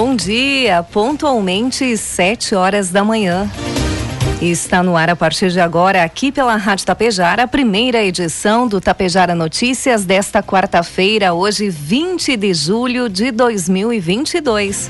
[0.00, 3.50] Bom dia, pontualmente sete horas da manhã.
[4.40, 8.80] Está no ar a partir de agora, aqui pela Rádio Tapejara, a primeira edição do
[8.80, 14.86] Tapejara Notícias desta quarta-feira, hoje 20 de julho de 2022.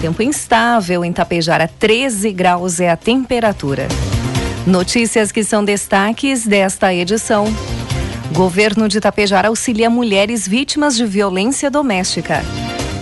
[0.00, 3.86] Tempo instável em Tapejara, 13 graus é a temperatura.
[4.66, 7.44] Notícias que são destaques desta edição.
[8.32, 12.42] Governo de Tapejara auxilia mulheres vítimas de violência doméstica.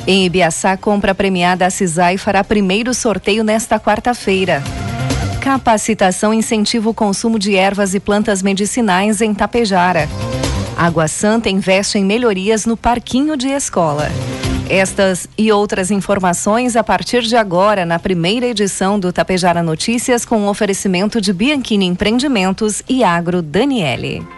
[0.09, 4.63] Em Ibiaçá, compra premiada a CISAI fará primeiro sorteio nesta quarta-feira.
[5.39, 10.09] Capacitação incentiva o consumo de ervas e plantas medicinais em Tapejara.
[10.75, 14.09] Água Santa investe em melhorias no parquinho de escola.
[14.71, 20.47] Estas e outras informações a partir de agora na primeira edição do Tapejara Notícias com
[20.47, 24.38] o oferecimento de Bianchini Empreendimentos e Agro Daniele.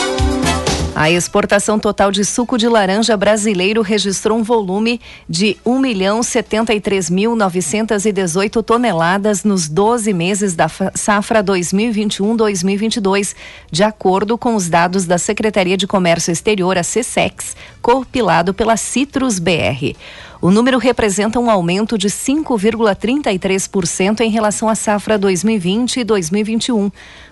[0.93, 8.61] A exportação total de suco de laranja brasileiro registrou um volume de 1 milhão 73.918
[8.61, 13.33] toneladas nos 12 meses da safra 2021-2022,
[13.71, 19.39] de acordo com os dados da Secretaria de Comércio Exterior, a CSEX, compilado pela Citrus
[19.39, 19.95] BR.
[20.41, 26.91] O número representa um aumento de 5,33% em relação à safra 2020 e 2021,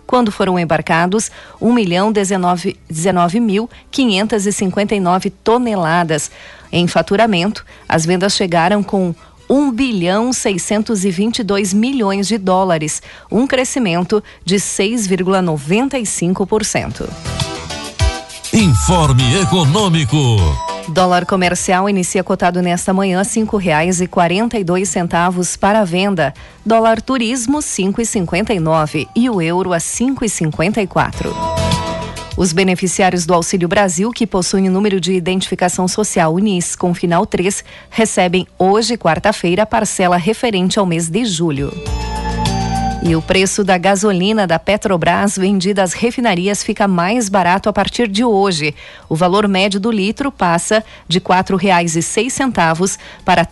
[0.09, 1.29] quando foram embarcados
[1.61, 6.31] 1 milhão 19, 19 mil 559 toneladas.
[6.71, 9.13] Em faturamento, as vendas chegaram com
[9.47, 17.07] 1 bilhão 622 milhões de dólares, um crescimento de 6,95%.
[18.51, 20.68] Informe Econômico.
[20.89, 26.33] Dólar comercial inicia cotado nesta manhã cinco reais e quarenta e dois centavos para venda.
[26.65, 30.87] Dólar turismo cinco e cinquenta e nove e o euro a cinco e cinquenta e
[30.87, 31.33] quatro.
[32.35, 37.25] Os beneficiários do Auxílio Brasil, que possuem o número de identificação social UNIS com final
[37.25, 41.69] 3, recebem hoje, quarta-feira, a parcela referente ao mês de julho.
[43.01, 48.09] E o preço da gasolina da Petrobras vendida às refinarias fica mais barato a partir
[48.09, 48.75] de hoje.
[49.07, 51.21] O valor médio do litro passa de
[52.01, 53.45] seis centavos para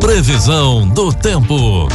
[0.00, 1.88] Previsão do tempo.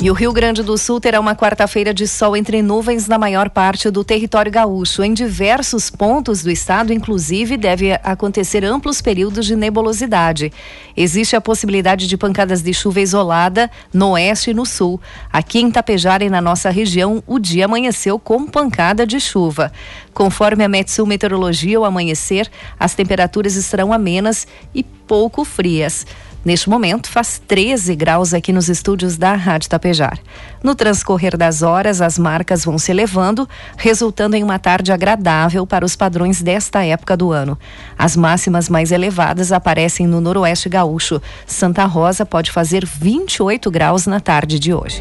[0.00, 3.48] E o Rio Grande do Sul terá uma quarta-feira de sol entre nuvens na maior
[3.48, 5.02] parte do território gaúcho.
[5.02, 10.52] Em diversos pontos do estado, inclusive, deve acontecer amplos períodos de nebulosidade.
[10.94, 15.00] Existe a possibilidade de pancadas de chuva isolada no oeste e no sul.
[15.32, 19.72] Aqui em Tapejara e na nossa região, o dia amanheceu com pancada de chuva.
[20.12, 26.04] Conforme a Metsul Meteorologia, ao amanhecer, as temperaturas estarão amenas e pouco frias.
[26.44, 30.18] Neste momento, faz 13 graus aqui nos estúdios da Rádio Tapejar.
[30.62, 33.48] No transcorrer das horas, as marcas vão se elevando,
[33.78, 37.58] resultando em uma tarde agradável para os padrões desta época do ano.
[37.98, 41.20] As máximas mais elevadas aparecem no noroeste gaúcho.
[41.46, 45.00] Santa Rosa pode fazer 28 graus na tarde de hoje.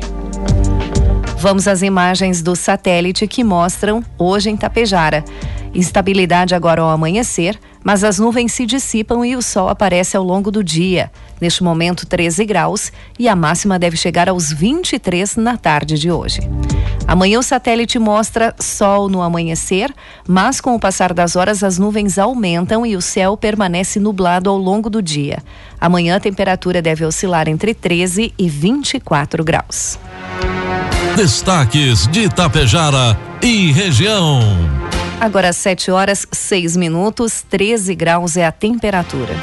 [1.38, 5.26] Vamos às imagens do satélite que mostram hoje em Tapejara.
[5.76, 10.50] Instabilidade agora ao amanhecer, mas as nuvens se dissipam e o sol aparece ao longo
[10.50, 11.12] do dia.
[11.42, 16.40] Neste momento, 13 graus e a máxima deve chegar aos 23 na tarde de hoje.
[17.06, 19.94] Amanhã o satélite mostra sol no amanhecer,
[20.28, 24.58] mas com o passar das horas as nuvens aumentam e o céu permanece nublado ao
[24.58, 25.40] longo do dia.
[25.80, 30.00] Amanhã a temperatura deve oscilar entre 13 e 24 graus.
[31.16, 34.83] Destaques de Itapejara e região.
[35.24, 39.34] Agora 7 horas 6 minutos, 13 graus é a temperatura.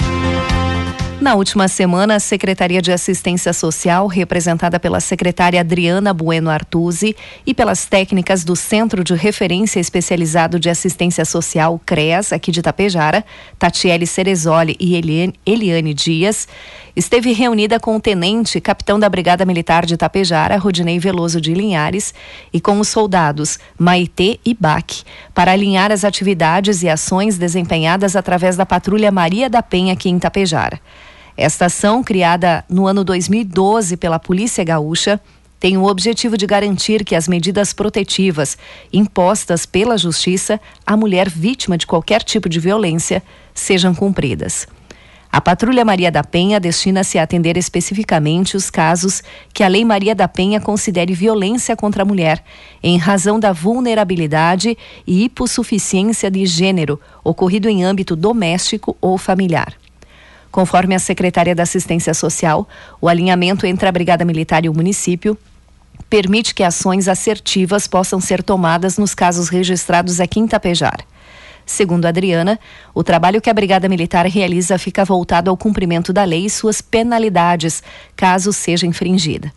[1.22, 7.16] Na última semana, a Secretaria de Assistência Social, representada pela secretária Adriana Bueno Artuzzi
[7.46, 13.24] e pelas técnicas do Centro de Referência Especializado de Assistência Social, CREAS, aqui de Tapejara,
[13.58, 16.46] Tatiele Cerezoli e Eliane, Eliane Dias,
[16.94, 22.12] esteve reunida com o tenente, capitão da Brigada Militar de Tapejara, Rodinei Veloso de Linhares,
[22.52, 25.02] e com os soldados Maitê e Bac,
[25.34, 30.18] para alinhar as atividades e ações desempenhadas através da Patrulha Maria da Penha aqui em
[30.18, 30.80] Tapejara.
[31.36, 35.20] Esta ação, criada no ano 2012 pela Polícia Gaúcha,
[35.60, 38.56] tem o objetivo de garantir que as medidas protetivas
[38.90, 43.22] impostas pela Justiça à mulher vítima de qualquer tipo de violência
[43.54, 44.66] sejam cumpridas.
[45.32, 49.22] A Patrulha Maria da Penha destina-se a atender especificamente os casos
[49.54, 52.42] que a Lei Maria da Penha considere violência contra a mulher,
[52.82, 59.74] em razão da vulnerabilidade e hipossuficiência de gênero ocorrido em âmbito doméstico ou familiar.
[60.50, 62.68] Conforme a secretária da Assistência Social,
[63.00, 65.38] o alinhamento entre a Brigada Militar e o município
[66.08, 71.06] permite que ações assertivas possam ser tomadas nos casos registrados aqui em Tapejar.
[71.70, 72.58] Segundo Adriana,
[72.92, 76.82] o trabalho que a Brigada Militar realiza fica voltado ao cumprimento da lei e suas
[76.82, 77.80] penalidades,
[78.16, 79.52] caso seja infringida.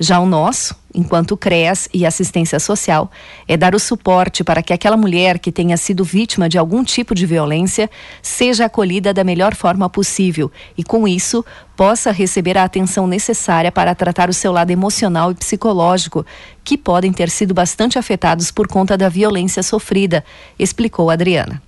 [0.00, 3.10] Já o nosso, enquanto CREAS e assistência social,
[3.48, 7.16] é dar o suporte para que aquela mulher que tenha sido vítima de algum tipo
[7.16, 7.90] de violência
[8.22, 11.44] seja acolhida da melhor forma possível e, com isso,
[11.76, 16.24] possa receber a atenção necessária para tratar o seu lado emocional e psicológico,
[16.62, 20.24] que podem ter sido bastante afetados por conta da violência sofrida,
[20.58, 21.60] explicou Adriana.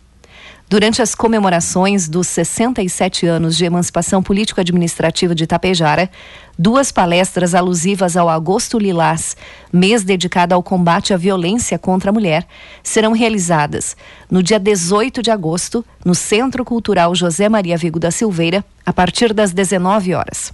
[0.70, 6.08] Durante as comemorações dos 67 anos de emancipação político-administrativa de Itapejara,
[6.56, 9.36] duas palestras alusivas ao Agosto Lilás,
[9.72, 12.46] mês dedicado ao combate à violência contra a mulher,
[12.84, 13.96] serão realizadas
[14.30, 19.34] no dia 18 de agosto, no Centro Cultural José Maria Vigo da Silveira, a partir
[19.34, 20.52] das 19 horas.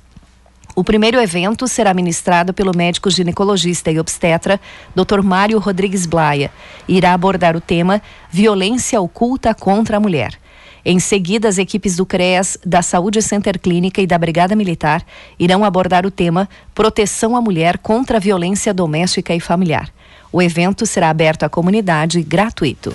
[0.79, 4.61] O primeiro evento será ministrado pelo médico ginecologista e obstetra
[4.95, 5.23] Dr.
[5.23, 6.51] Mário Rodrigues Blaia
[6.87, 10.35] e irá abordar o tema Violência oculta contra a mulher.
[10.85, 15.03] Em seguida, as equipes do CREAS, da Saúde Center Clínica e da Brigada Militar
[15.39, 19.89] irão abordar o tema Proteção à Mulher contra a Violência Doméstica e Familiar.
[20.31, 22.93] O evento será aberto à comunidade gratuito.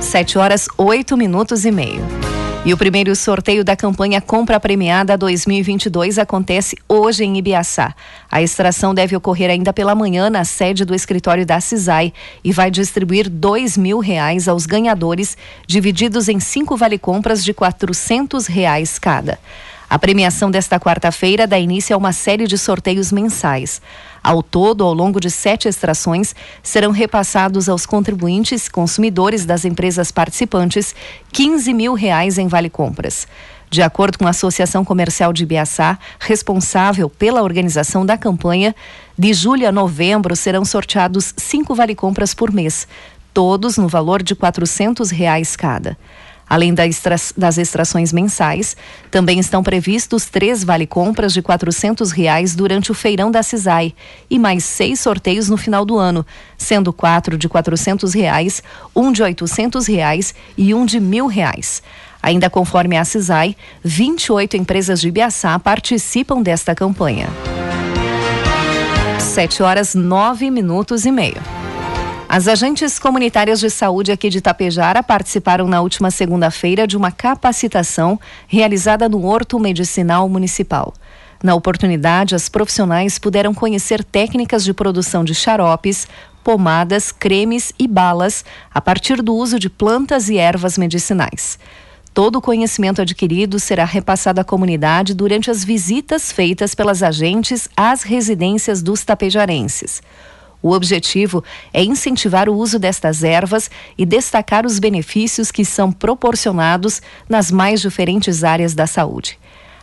[0.00, 2.27] 7 horas 8 minutos e meio.
[2.68, 7.94] E o primeiro sorteio da campanha Compra Premiada 2022 acontece hoje em Ibiaçá.
[8.30, 12.12] A extração deve ocorrer ainda pela manhã na sede do escritório da CISAI
[12.44, 15.34] e vai distribuir dois mil reais aos ganhadores,
[15.66, 19.38] divididos em cinco vale-compras de quatrocentos reais cada.
[19.88, 23.80] A premiação desta quarta-feira dá início a uma série de sorteios mensais.
[24.28, 30.94] Ao todo, ao longo de sete extrações, serão repassados aos contribuintes consumidores das empresas participantes
[31.32, 33.26] 15 mil reais em vale-compras.
[33.70, 38.76] De acordo com a Associação Comercial de Ibiaçá, responsável pela organização da campanha,
[39.18, 42.86] de julho a novembro serão sorteados cinco vale-compras por mês,
[43.32, 45.96] todos no valor de 400 reais cada.
[46.48, 48.76] Além das extrações mensais,
[49.10, 51.46] também estão previstos três vale-compras de R$
[52.14, 53.94] reais durante o feirão da CISAI
[54.30, 56.24] e mais seis sorteios no final do ano,
[56.56, 57.52] sendo quatro de R$
[58.14, 58.62] reais,
[58.96, 59.34] um de R$
[59.88, 61.82] reais e um de R$ reais.
[62.22, 67.28] Ainda conforme a CISAI, 28 empresas de Ibiaçá participam desta campanha.
[69.20, 71.57] Sete horas nove minutos e meio.
[72.30, 78.20] As agentes comunitárias de saúde aqui de Tapejara participaram na última segunda-feira de uma capacitação
[78.46, 80.92] realizada no Horto Medicinal Municipal.
[81.42, 86.06] Na oportunidade, as profissionais puderam conhecer técnicas de produção de xaropes,
[86.44, 88.44] pomadas, cremes e balas
[88.74, 91.58] a partir do uso de plantas e ervas medicinais.
[92.12, 98.02] Todo o conhecimento adquirido será repassado à comunidade durante as visitas feitas pelas agentes às
[98.02, 100.02] residências dos tapejarenses.
[100.62, 107.00] O objetivo é incentivar o uso destas ervas e destacar os benefícios que são proporcionados
[107.28, 109.38] nas mais diferentes áreas da saúde.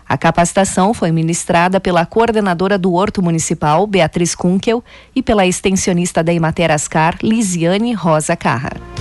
[0.08, 4.84] A capacitação foi ministrada pela coordenadora do Horto Municipal, Beatriz Kunkel,
[5.16, 8.95] e pela extensionista da Imater Ascar, Lisiane Rosa Carra.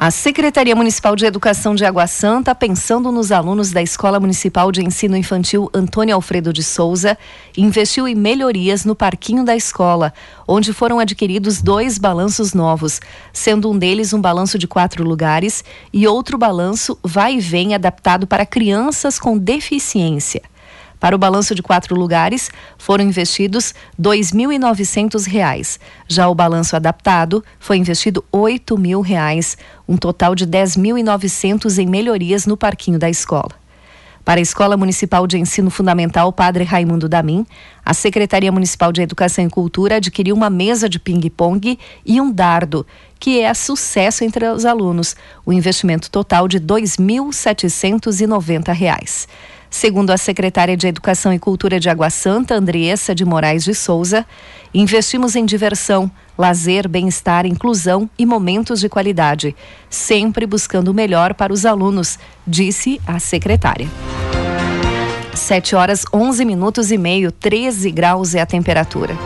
[0.00, 4.80] A Secretaria Municipal de Educação de Água Santa, pensando nos alunos da Escola Municipal de
[4.80, 7.18] Ensino Infantil Antônio Alfredo de Souza,
[7.56, 10.14] investiu em melhorias no parquinho da escola,
[10.46, 13.00] onde foram adquiridos dois balanços novos,
[13.32, 18.24] sendo um deles um balanço de quatro lugares e outro balanço vai e vem adaptado
[18.24, 20.42] para crianças com deficiência.
[21.00, 25.78] Para o balanço de quatro lugares, foram investidos R$ 2.900.
[26.08, 29.56] Já o balanço adaptado foi investido 8.000 reais,
[29.88, 33.68] um total de R$ 10.900 em melhorias no parquinho da escola.
[34.28, 37.46] Para a Escola Municipal de Ensino Fundamental Padre Raimundo Damin,
[37.82, 42.86] a Secretaria Municipal de Educação e Cultura adquiriu uma mesa de ping-pong e um dardo,
[43.18, 45.16] que é sucesso entre os alunos.
[45.46, 49.26] O investimento total de R$ 2.790.
[49.70, 54.26] Segundo a secretária de Educação e Cultura de Água Santa, Andriessa de Moraes de Souza,
[54.72, 59.54] investimos em diversão, lazer, bem-estar, inclusão e momentos de qualidade,
[59.90, 63.88] sempre buscando o melhor para os alunos, disse a secretária.
[65.34, 69.16] 7 horas 11 minutos e meio, 13 graus é a temperatura.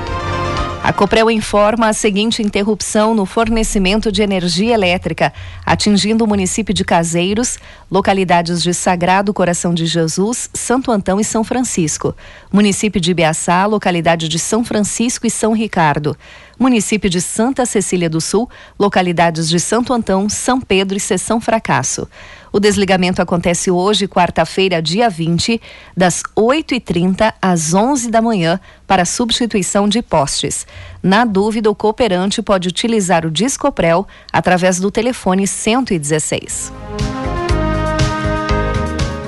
[0.85, 5.33] A Coprel informa a seguinte interrupção no fornecimento de energia elétrica,
[5.65, 7.57] atingindo o município de Caseiros,
[7.89, 12.17] localidades de Sagrado Coração de Jesus, Santo Antão e São Francisco.
[12.53, 16.17] Município de Ibiaçá, localidade de São Francisco e São Ricardo.
[16.59, 22.09] Município de Santa Cecília do Sul, localidades de Santo Antão, São Pedro e Seção Fracasso.
[22.53, 25.59] O desligamento acontece hoje, quarta-feira, dia 20,
[25.97, 30.67] das 8h30 às 11 da manhã, para substituição de postes.
[31.03, 36.71] Na dúvida, o cooperante pode utilizar o Discoprel através do telefone 116.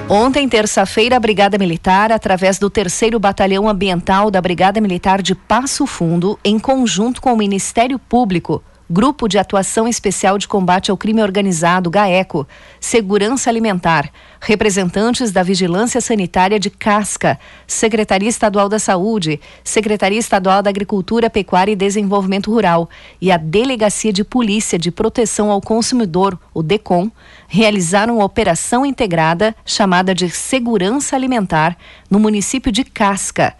[0.07, 5.87] Ontem, terça-feira, a Brigada Militar, através do terceiro Batalhão Ambiental da Brigada Militar de Passo
[5.87, 8.63] Fundo, em conjunto com o Ministério Público,
[8.95, 12.47] Grupo de Atuação Especial de Combate ao Crime Organizado, GAECO,
[12.79, 14.09] Segurança Alimentar,
[14.41, 17.37] representantes da Vigilância Sanitária de Casca,
[17.67, 22.89] Secretaria Estadual da Saúde, Secretaria Estadual da Agricultura, Pecuária e Desenvolvimento Rural.
[23.21, 27.11] E a Delegacia de Polícia de Proteção ao Consumidor, o DECOM,
[27.49, 31.77] realizaram uma operação integrada chamada de Segurança Alimentar
[32.09, 33.57] no município de Casca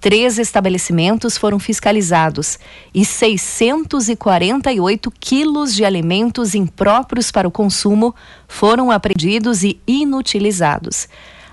[0.00, 2.58] Três estabelecimentos foram fiscalizados
[2.94, 8.14] e 648 quilos de alimentos impróprios para o consumo
[8.48, 11.06] foram apreendidos e inutilizados.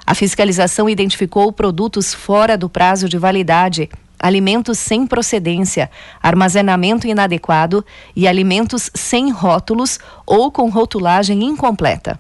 [0.05, 5.91] A fiscalização identificou produtos fora do prazo de validade, alimentos sem procedência,
[6.23, 7.83] armazenamento inadequado
[8.15, 12.17] e alimentos sem rótulos ou com rotulagem incompleta.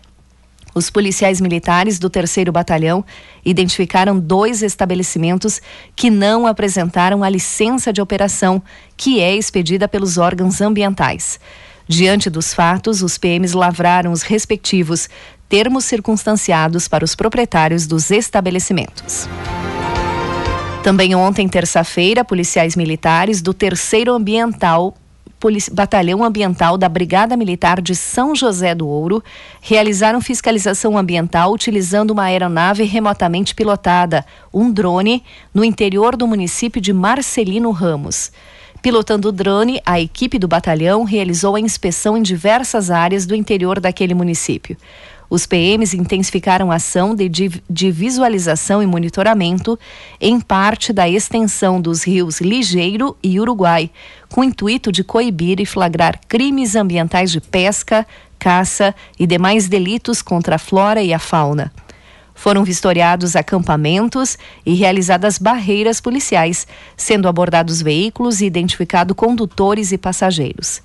[0.77, 3.03] Os policiais militares do 3 Batalhão
[3.43, 5.59] identificaram dois estabelecimentos
[5.95, 8.61] que não apresentaram a licença de operação,
[8.95, 11.39] que é expedida pelos órgãos ambientais.
[11.87, 15.09] Diante dos fatos, os PMs lavraram os respectivos
[15.49, 19.27] termos circunstanciados para os proprietários dos estabelecimentos.
[20.83, 24.95] Também ontem, terça-feira, policiais militares do 3 Ambiental
[25.71, 29.23] Batalhão Ambiental da Brigada Militar de São José do Ouro
[29.61, 36.91] realizaram fiscalização ambiental utilizando uma aeronave remotamente pilotada, um drone, no interior do município de
[36.91, 38.31] Marcelino Ramos.
[38.81, 43.79] Pilotando o drone, a equipe do batalhão realizou a inspeção em diversas áreas do interior
[43.79, 44.77] daquele município.
[45.29, 47.29] Os PMs intensificaram a ação de,
[47.69, 49.77] de visualização e monitoramento
[50.21, 53.91] em parte da extensão dos rios Ligeiro e Uruguai,
[54.29, 58.07] com o intuito de coibir e flagrar crimes ambientais de pesca,
[58.39, 61.73] caça e demais delitos contra a flora e a fauna.
[62.33, 70.81] Foram vistoriados acampamentos e realizadas barreiras policiais, sendo abordados veículos e identificados condutores e passageiros.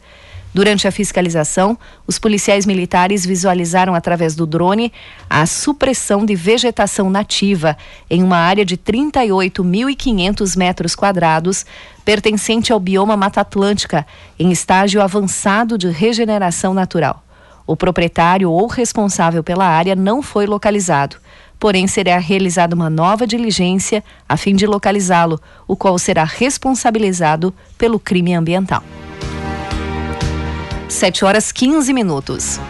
[0.54, 4.92] Durante a fiscalização, os policiais militares visualizaram através do drone
[5.28, 7.76] a supressão de vegetação nativa
[8.10, 11.64] em uma área de 38.500 metros quadrados,
[12.04, 14.06] pertencente ao bioma Mata Atlântica,
[14.38, 17.24] em estágio avançado de regeneração natural.
[17.66, 21.16] O proprietário ou responsável pela área não foi localizado
[21.58, 28.00] porém será realizada uma nova diligência a fim de localizá-lo, o qual será responsabilizado pelo
[28.00, 28.82] crime ambiental.
[30.92, 32.60] 7 horas 15 minutos.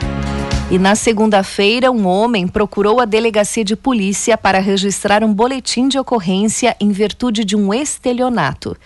[0.71, 5.99] E na segunda-feira, um homem procurou a delegacia de polícia para registrar um boletim de
[5.99, 8.76] ocorrência em virtude de um estelionato.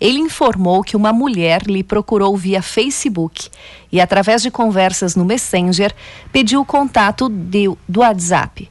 [0.00, 3.50] Ele informou que uma mulher lhe procurou via Facebook
[3.92, 5.94] e, através de conversas no Messenger,
[6.32, 8.70] pediu o contato de, do WhatsApp.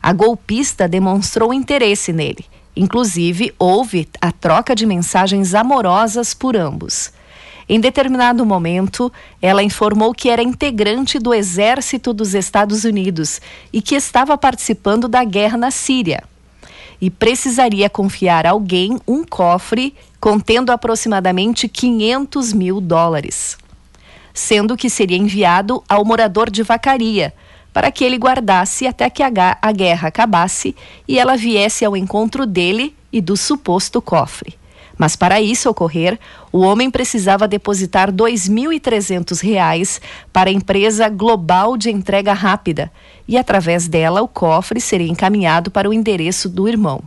[0.00, 2.44] A golpista demonstrou interesse nele.
[2.76, 7.13] Inclusive, houve a troca de mensagens amorosas por ambos.
[7.68, 13.40] Em determinado momento, ela informou que era integrante do Exército dos Estados Unidos
[13.72, 16.22] e que estava participando da guerra na Síria.
[17.00, 23.58] E precisaria confiar a alguém um cofre contendo aproximadamente 500 mil dólares,
[24.32, 27.34] sendo que seria enviado ao morador de Vacaria,
[27.72, 29.30] para que ele guardasse até que a,
[29.72, 30.76] guerra acabasse
[31.08, 34.54] e ela viesse ao encontro dele e do suposto cofre.
[34.96, 36.18] Mas para isso ocorrer,
[36.52, 40.00] o homem precisava depositar R$ 2.300
[40.32, 42.90] para a empresa Global de Entrega Rápida
[43.26, 47.02] e, através dela, o cofre seria encaminhado para o endereço do irmão.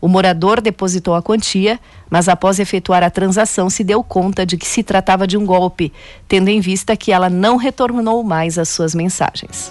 [0.00, 1.78] O morador depositou a quantia,
[2.10, 5.92] mas após efetuar a transação se deu conta de que se tratava de um golpe,
[6.26, 9.70] tendo em vista que ela não retornou mais as suas mensagens.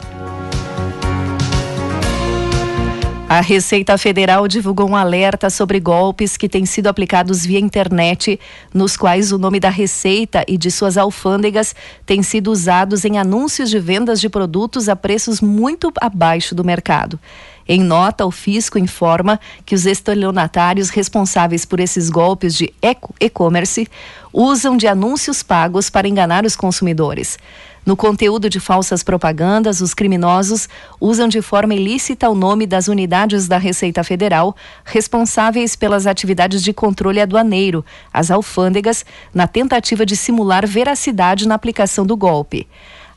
[3.31, 8.37] A Receita Federal divulgou um alerta sobre golpes que têm sido aplicados via internet,
[8.73, 11.73] nos quais o nome da Receita e de suas alfândegas
[12.05, 17.17] têm sido usados em anúncios de vendas de produtos a preços muito abaixo do mercado.
[17.65, 22.73] Em nota, o fisco informa que os estelionatários responsáveis por esses golpes de
[23.17, 23.87] e-commerce
[24.33, 27.39] usam de anúncios pagos para enganar os consumidores.
[27.83, 33.47] No conteúdo de falsas propagandas, os criminosos usam de forma ilícita o nome das unidades
[33.47, 40.67] da Receita Federal responsáveis pelas atividades de controle aduaneiro, as alfândegas, na tentativa de simular
[40.67, 42.67] veracidade na aplicação do golpe.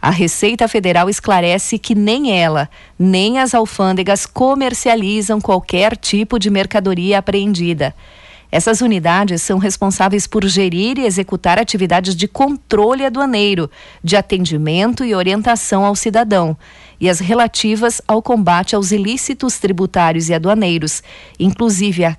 [0.01, 7.19] A Receita Federal esclarece que nem ela, nem as alfândegas comercializam qualquer tipo de mercadoria
[7.19, 7.95] apreendida.
[8.55, 13.69] Essas unidades são responsáveis por gerir e executar atividades de controle aduaneiro,
[14.01, 16.57] de atendimento e orientação ao cidadão,
[17.01, 21.03] e as relativas ao combate aos ilícitos tributários e aduaneiros,
[21.37, 22.17] inclusive a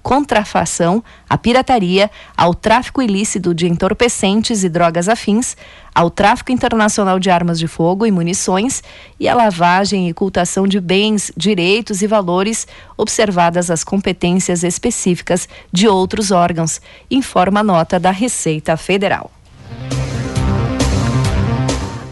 [0.00, 5.56] contrafação, a pirataria, ao tráfico ilícito de entorpecentes e drogas afins,
[5.98, 8.84] ao tráfico internacional de armas de fogo e munições
[9.18, 15.88] e a lavagem e ocultação de bens, direitos e valores, observadas as competências específicas de
[15.88, 16.80] outros órgãos,
[17.10, 19.28] informa a nota da Receita Federal.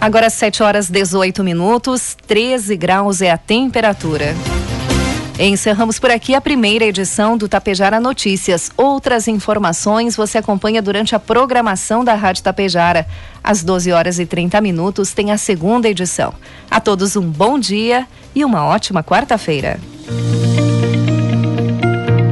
[0.01, 4.35] Agora 7 horas 18 minutos, 13 graus é a temperatura.
[5.38, 8.70] Encerramos por aqui a primeira edição do Tapejara Notícias.
[8.75, 13.07] Outras informações você acompanha durante a programação da Rádio Tapejara.
[13.44, 16.33] Às 12 horas e 30 minutos tem a segunda edição.
[16.70, 19.79] A todos um bom dia e uma ótima quarta-feira.